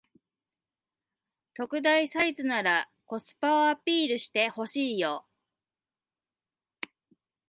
[1.53, 5.27] 特大サイズならコスパをアピールしてほしいよ